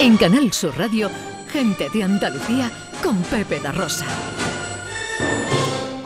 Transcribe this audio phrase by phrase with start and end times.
[0.00, 1.10] En Canal Sur Radio,
[1.50, 2.70] gente de Andalucía
[3.02, 4.06] con Pepe da Rosa.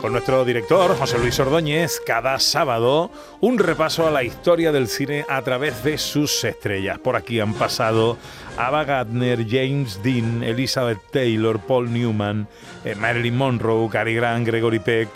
[0.01, 5.27] Con nuestro director, José Luis Ordóñez, cada sábado un repaso a la historia del cine
[5.29, 6.97] a través de sus estrellas.
[6.97, 8.17] Por aquí han pasado
[8.57, 12.47] Ava Gardner, James Dean, Elizabeth Taylor, Paul Newman,
[12.85, 15.09] eh, Marilyn Monroe, Cary Grant, Gregory Peck.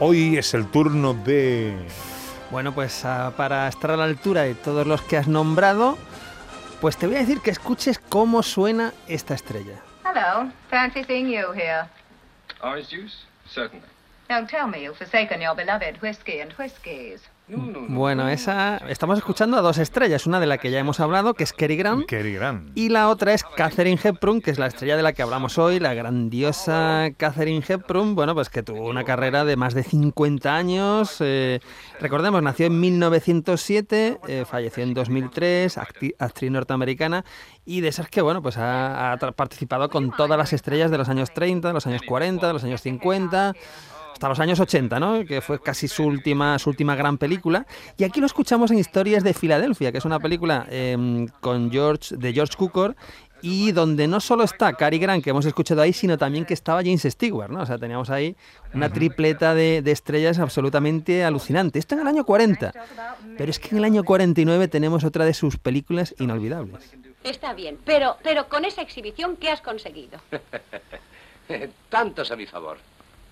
[0.00, 1.72] Hoy es el turno de...
[2.50, 5.96] Bueno, pues ah, para estar a la altura de todos los que has nombrado,
[6.84, 9.80] pues te voy a decir que escuches cómo suena esta estrella.
[10.04, 10.50] Hello.
[10.68, 11.88] Fancy seeing you here.
[12.60, 13.24] Orange juice?
[13.48, 13.86] Certainly.
[14.28, 17.22] Don't tell me you've forsaken your beloved whiskey and whiskies.
[17.88, 21.44] Bueno, esa estamos escuchando a dos estrellas, una de la que ya hemos hablado, que
[21.44, 22.70] es Cary Grant, Cary Grant.
[22.74, 25.78] y la otra es Catherine Hepburn, que es la estrella de la que hablamos hoy,
[25.78, 31.16] la grandiosa Catherine Hepburn, bueno, pues que tuvo una carrera de más de 50 años.
[31.20, 31.60] eh,
[32.00, 37.26] recordemos, nació en 1907, eh, falleció en 2003, acti- actriz norteamericana,
[37.66, 40.96] y de esas que, bueno, pues ha, ha tra- participado con todas las estrellas de
[40.96, 43.52] los años 30, de los años 40, de los años 50
[44.14, 45.24] hasta los años 80, ¿no?
[45.24, 47.66] que fue casi su última, su última gran película.
[47.98, 52.16] Y aquí lo escuchamos en Historias de Filadelfia, que es una película eh, con George,
[52.16, 52.94] de George Cukor
[53.42, 56.80] y donde no solo está Cary Grant, que hemos escuchado ahí, sino también que estaba
[56.82, 57.62] James Stewart, ¿no?
[57.62, 58.36] O sea, teníamos ahí
[58.72, 61.80] una tripleta de, de estrellas absolutamente alucinante.
[61.80, 62.72] Esto en el año 40,
[63.36, 66.94] pero es que en el año 49 tenemos otra de sus películas inolvidables.
[67.24, 70.20] Está bien, pero, pero con esa exhibición, ¿qué has conseguido?
[71.90, 72.78] Tantos a mi favor.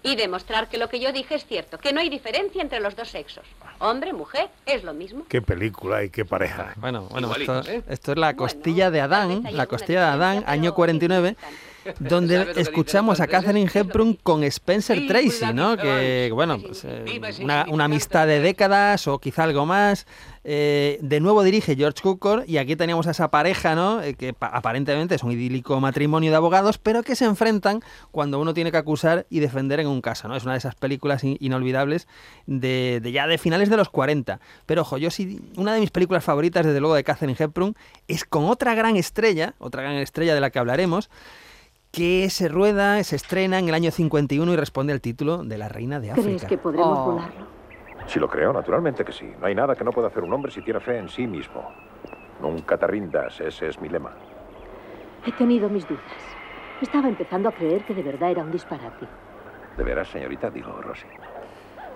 [0.02, 2.96] Y demostrar que lo que yo dije es cierto, que no hay diferencia entre los
[2.96, 3.44] dos sexos.
[3.78, 5.24] Hombre, mujer, es lo mismo.
[5.28, 6.74] Qué película y qué pareja.
[6.76, 10.62] Bueno, bueno, esto, esto es la Bueno, costilla de Adán, la costilla de Adán, año
[10.70, 11.71] pero 49, insignificante.
[11.98, 13.70] donde ¿Sabes lo que escuchamos a Catherine?
[13.72, 15.76] Hepburn con Spencer Tracy, ¿no?
[15.76, 20.06] Que, bueno, pues, eh, una, amistad de décadas o quizá algo más.
[20.44, 24.02] Eh, de nuevo dirige George Cukor y aquí teníamos a esa pareja, ¿no?
[24.02, 27.80] Eh, que pa- aparentemente es un idílico matrimonio de abogados, pero que se enfrentan
[28.10, 30.34] cuando uno tiene que acusar y defender en un caso, ¿no?
[30.34, 32.08] Es una de esas películas in- inolvidables
[32.46, 34.40] de, de ya de finales de los 40.
[34.66, 37.76] Pero ojo, yo sí, una de mis películas favoritas, desde luego, de Catherine Hepburn,
[38.08, 41.08] es con otra gran estrella, otra gran estrella de la que hablaremos,
[41.92, 45.68] que se rueda, se estrena en el año 51 y responde al título de la
[45.68, 46.26] Reina de África.
[46.26, 47.04] ¿Crees que podremos Oh.
[47.12, 47.46] volarlo?
[48.06, 49.30] Si lo creo, naturalmente que sí.
[49.38, 51.62] No hay nada que no pueda hacer un hombre si tiene fe en sí mismo.
[52.40, 54.10] Nunca te rindas, ese es mi lema.
[55.26, 56.02] He tenido mis dudas.
[56.80, 59.06] Estaba empezando a creer que de verdad era un disparate.
[59.76, 61.06] De veras, señorita, digo, Rosy.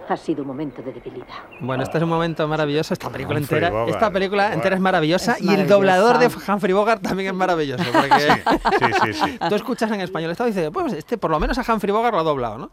[0.09, 1.27] Ha sido un momento de debilidad.
[1.61, 3.89] Bueno, este es un momento maravilloso, esta película Humphrey entera, Bogart.
[3.91, 7.83] esta película entera es maravillosa Es y el doblador de Humphrey Bogart también es maravilloso,
[7.93, 8.43] porque
[8.79, 9.39] Sí, sí, sí.
[9.49, 12.15] tú escuchas en español esto y dices, pues este por lo menos a Humphrey Bogart
[12.15, 12.71] lo ha doblado, ¿no?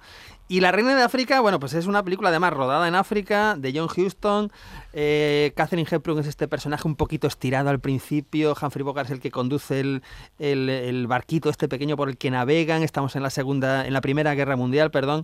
[0.53, 3.73] Y La Reina de África, bueno, pues es una película además rodada en África, de
[3.75, 4.51] John Huston.
[4.93, 8.53] Eh, Catherine Hepburn es este personaje un poquito estirado al principio.
[8.61, 10.03] Humphrey Bogart es el que conduce el,
[10.37, 12.83] el- barquito este pequeño por el que navegan.
[12.83, 15.23] Estamos en la segunda, en la Primera Guerra Mundial, perdón.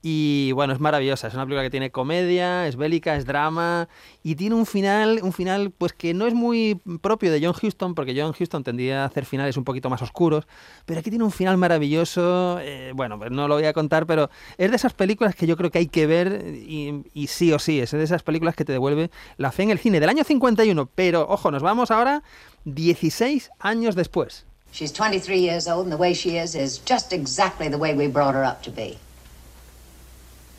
[0.00, 1.28] Y bueno, es maravillosa.
[1.28, 3.86] Es una película que tiene comedia, es bélica, es drama
[4.22, 7.94] y tiene un final, un final pues que no es muy propio de John Huston,
[7.94, 10.46] porque John Huston tendía a hacer finales un poquito más oscuros,
[10.86, 12.58] pero aquí tiene un final maravilloso.
[12.62, 15.56] eh, bueno, pues no lo voy a contar, pero es de esas películas que yo
[15.56, 18.64] creo que hay que ver y, y sí o sí, es de esas películas que
[18.64, 20.86] te devuelve la fe en el cine del año 51.
[20.94, 22.22] Pero ojo, nos vamos ahora
[22.64, 24.44] 16 años después.
[24.72, 28.06] She's 23 years old, and the way she is is just exactly the way we
[28.06, 28.98] brought her up to be.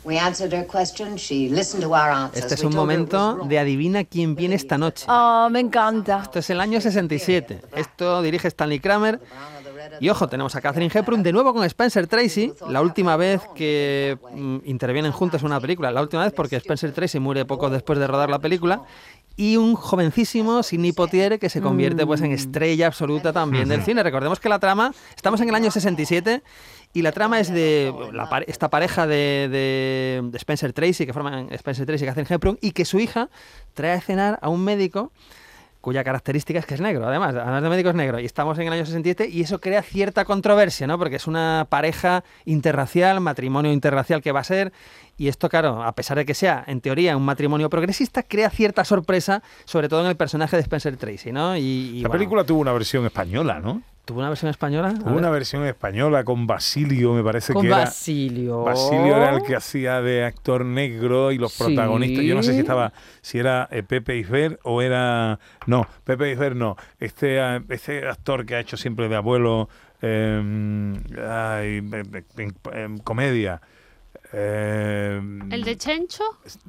[0.04, 2.42] We answered her questions, she listened to our answers.
[2.42, 5.06] Este es un momento de adivina quién viene esta noche.
[5.08, 6.22] Oh, me encanta.
[6.24, 7.62] Esto es el año 67.
[7.76, 9.20] Esto dirige Stanley Kramer.
[10.00, 12.52] Y ojo, tenemos a Catherine Hepburn de nuevo con Spencer Tracy.
[12.68, 15.90] La última vez que mm, intervienen juntos en una película.
[15.90, 18.82] La última vez porque Spencer Tracy muere poco después de rodar la película.
[19.36, 24.02] Y un jovencísimo Sidney Poitier que se convierte pues en estrella absoluta también del cine.
[24.02, 26.42] Recordemos que la trama, estamos en el año 67
[26.92, 31.48] y la trama es de la esta pareja de, de- de Spencer Tracy, que forman
[31.52, 33.30] Spencer Tracy y Catherine Hepburn, y que su hija
[33.72, 35.10] trae a cenar a un médico
[35.82, 38.18] cuya característica es que es negro, además, además de médico es negro.
[38.20, 40.96] Y estamos en el año 67 y eso crea cierta controversia, ¿no?
[40.96, 44.72] Porque es una pareja interracial, matrimonio interracial que va a ser.
[45.18, 48.84] Y esto, claro, a pesar de que sea, en teoría, un matrimonio progresista, crea cierta
[48.84, 51.56] sorpresa, sobre todo en el personaje de Spencer Tracy, ¿no?
[51.56, 53.82] Y, y, La bueno, película tuvo una versión española, ¿no?
[54.04, 54.94] ¿Tuvo una versión española?
[54.98, 57.78] Tuvo una versión española con Basilio, me parece Con que era.
[57.78, 58.64] Basilio.
[58.64, 61.62] Basilio era el que hacía de actor negro y los Sí.
[61.64, 62.24] protagonistas.
[62.24, 65.38] Yo no sé si estaba, si era eh, Pepe Isber o era.
[65.66, 66.76] No, Pepe Isber no.
[66.98, 69.68] Este, eh, este actor que ha hecho siempre de abuelo
[70.02, 70.94] eh,
[71.28, 73.60] ay, en- en- en comedia.
[74.34, 75.20] Eh,
[75.50, 76.24] ¿El de Chencho?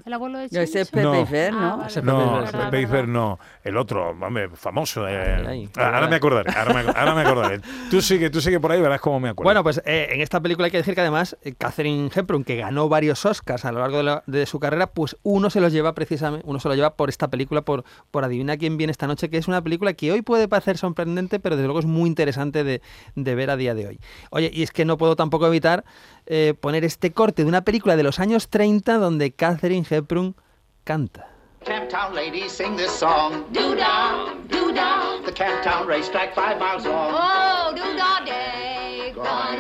[0.06, 0.62] ¿El abuelo de Chencho?
[0.63, 1.60] Ese es Pepe y Fer, ¿no?
[1.60, 2.01] Ah, vale.
[2.04, 3.39] no, Pepe Pepe no.
[3.63, 5.07] El otro, hombre, famoso.
[5.07, 5.36] eh.
[5.38, 7.62] Ay, ay, Ah, ahora me acordaré, ahora me, ahora me acordaré.
[7.89, 9.48] Tú sigue, tú sigue por ahí, verás cómo me acuerdo.
[9.48, 12.57] Bueno, pues eh, en esta película hay que decir que además eh, Catherine Hepburn, que
[12.57, 15.71] ganó varios Oscars a lo largo de, la- de su carrera, pues uno se los
[15.71, 19.07] lleva precisamente, uno se lo lleva por esta película, por, por Adivina quién viene esta
[19.07, 22.09] noche, que es una película que hoy puede parecer sorprendente, pero desde luego es muy
[22.09, 22.81] interesante de,
[23.16, 24.00] de ver a día de hoy.
[24.31, 25.86] Oye, y es que no puedo tampoco evitar
[26.25, 30.36] eh, poner este corte de una película de los años 30 donde Catherine Hepburn
[30.84, 31.28] canta.
[31.66, 33.46] Camptown ladies sing this song.
[33.54, 35.22] Doo-dah, doo-dah.
[35.26, 37.14] The Camptown racetrack five miles long.
[37.14, 39.53] Oh, do-da day, gonna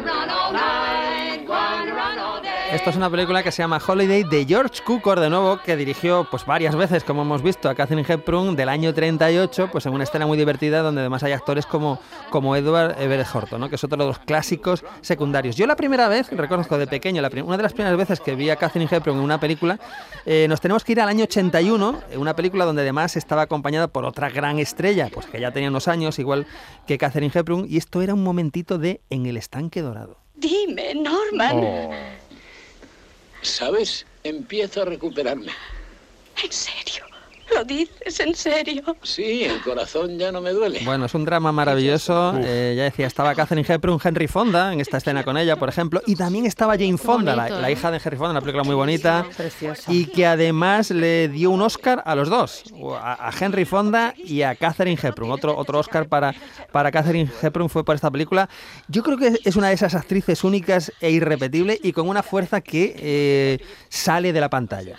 [2.83, 6.27] Esta es una película que se llama Holiday de George Cukor, de nuevo, que dirigió
[6.29, 10.03] pues varias veces, como hemos visto, a Catherine Hepburn del año 38, pues en una
[10.03, 13.69] escena muy divertida donde además hay actores como, como Edward Everett Horton, ¿no?
[13.69, 15.55] que es otro de los clásicos secundarios.
[15.55, 18.49] Yo la primera vez, reconozco de pequeño, la una de las primeras veces que vi
[18.49, 19.79] a Catherine Hepburn en una película,
[20.25, 23.87] eh, nos tenemos que ir al año 81, en una película donde además estaba acompañada
[23.87, 26.47] por otra gran estrella, pues que ya tenía unos años, igual
[26.85, 30.17] que Catherine Hepburn, y esto era un momentito de En el estanque dorado.
[30.35, 31.55] Dime, Norman.
[31.55, 31.91] Oh.
[33.43, 34.05] ¿Sabes?
[34.23, 35.51] Empiezo a recuperarme.
[36.43, 37.12] ¿En serio?
[37.53, 38.83] ¿Lo dices en serio?
[39.01, 40.81] Sí, el corazón ya no me duele.
[40.85, 42.33] Bueno, es un drama maravilloso.
[42.43, 46.01] Eh, ya decía, estaba Catherine Hepburn, Henry Fonda en esta escena con ella, por ejemplo,
[46.05, 47.73] y también estaba Jane Fonda, la, bonito, la ¿eh?
[47.73, 49.91] hija de Henry Fonda, una película muy bonita, Preciosa.
[49.91, 52.63] y que además le dio un Oscar a los dos,
[52.99, 55.31] a, a Henry Fonda y a Catherine Hepburn.
[55.31, 56.33] Otro, otro Oscar para,
[56.71, 58.49] para Catherine Hepburn fue por esta película.
[58.87, 62.61] Yo creo que es una de esas actrices únicas e irrepetibles y con una fuerza
[62.61, 64.97] que eh, sale de la pantalla.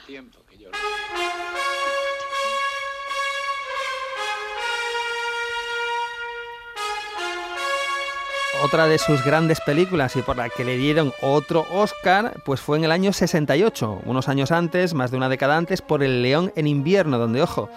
[8.65, 12.79] Otra de sus grandes películas y por la que le dieron otro Oscar, pues fue
[12.79, 16.51] en el año 68, unos años antes, más de una década antes, por El León
[16.57, 17.69] en invierno, donde, ojo,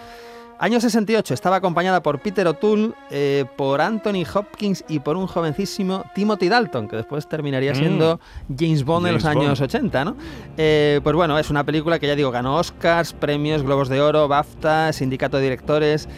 [0.58, 6.04] año 68 estaba acompañada por Peter O'Toole, eh, por Anthony Hopkins y por un jovencísimo
[6.14, 7.76] Timothy Dalton, que después terminaría Mm.
[7.76, 8.20] siendo
[8.58, 9.62] James Bond en los años Bond.
[9.62, 10.16] 80, ¿no?
[10.56, 14.26] Eh, pues bueno, es una película que ya digo, ganó Oscars, premios, Globos de Oro,
[14.26, 16.08] BAFTA, Sindicato de Directores.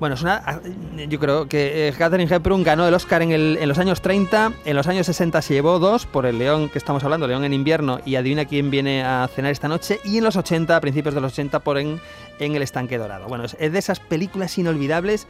[0.00, 0.60] Bueno, es una,
[1.08, 4.52] yo creo que eh, Catherine Hepburn ganó el Oscar en, el- en los años 30,
[4.64, 7.52] en los años 60 se llevó dos por el León que estamos hablando, León en
[7.52, 11.14] invierno y Adivina quién viene a cenar esta noche, y en los 80, a principios
[11.16, 12.00] de los 80, por en,
[12.38, 13.26] en El Estanque Dorado.
[13.26, 15.26] Bueno, es, es de esas películas inolvidables.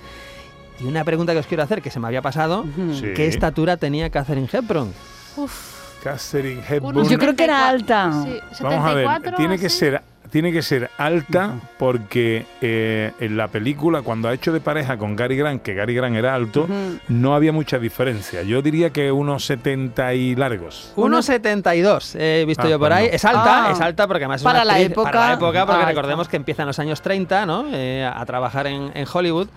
[0.81, 3.13] Y una pregunta que os quiero hacer, que se me había pasado, Sí.
[3.17, 4.93] ¿qué estatura tenía Catherine Hepburn?
[6.03, 7.09] Catherine Hepburn.
[7.09, 8.13] Yo creo que era alta.
[8.25, 10.01] Sí, Vamos a ver, 74, tiene que ser
[10.31, 15.17] tiene que ser alta porque eh, en la película cuando ha hecho de pareja con
[15.17, 16.69] Gary Grant, que Gary Grant era alto,
[17.09, 18.43] no había mucha diferencia.
[18.43, 20.93] Yo diría que unos 70 y largos.
[20.97, 22.97] 1,72 he visto Ah, yo por bueno.
[22.97, 23.09] ahí.
[23.13, 25.67] Es alta, Ah, es alta porque además es para una la época, para la época,
[25.67, 25.89] porque alta.
[25.89, 27.67] recordemos que empieza en los años 30, ¿no?
[27.73, 29.49] Eh, a trabajar en, en Hollywood.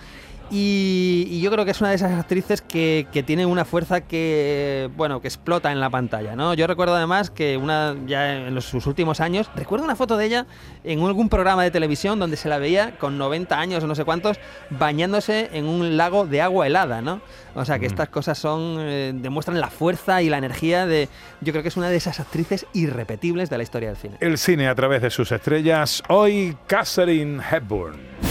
[0.54, 4.02] Y, y yo creo que es una de esas actrices que, que tiene una fuerza
[4.02, 6.54] que, bueno, que explota en la pantalla, ¿no?
[6.54, 10.26] Yo recuerdo además que una, ya en los- sus últimos años, recuerdo una foto de
[10.26, 10.46] ella
[10.84, 14.04] en algún programa de televisión donde se la veía con 90 años o no sé
[14.04, 14.40] cuántos,
[14.70, 17.22] bañándose en un lago de agua helada, ¿no?
[17.56, 21.08] O sea que estas cosas son, eh, demuestran la fuerza y la energía de,
[21.40, 24.18] yo creo que es una de esas actrices irrepetibles de la historia del cine.
[24.20, 26.04] El cine a través de sus estrellas.
[26.10, 28.31] Hoy Catherine Hepburn.